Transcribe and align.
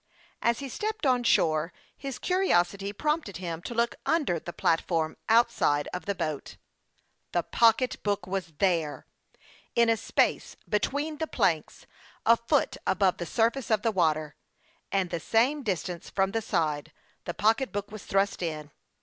As 0.41 0.57
he 0.57 0.67
stepped 0.67 1.05
on 1.05 1.23
shore, 1.23 1.71
his 1.95 2.17
curiosity 2.17 2.91
prompted 2.91 3.37
him 3.37 3.61
to 3.61 3.75
look 3.75 3.93
under 4.03 4.39
the 4.39 4.51
platform 4.51 5.15
outside 5.29 5.87
of 5.93 6.07
the 6.07 6.15
boat. 6.15 6.57
The 7.33 7.43
pocketbook 7.43 8.25
was 8.25 8.53
there! 8.57 9.05
In 9.75 9.89
a 9.91 9.97
space 9.97 10.55
between 10.67 11.17
the 11.19 11.27
planks, 11.27 11.85
a 12.25 12.35
foot 12.35 12.77
above 12.87 13.17
the 13.17 13.27
surface 13.27 13.69
of 13.69 13.83
the 13.83 13.91
water, 13.91 14.35
and 14.91 15.11
the 15.11 15.19
same 15.19 15.61
distance 15.61 16.09
from 16.09 16.31
the 16.31 16.41
side, 16.41 16.91
the 17.25 17.35
pocketbook 17.35 17.91
was 17.91 18.03
thrust 18.03 18.41
in. 18.41 18.71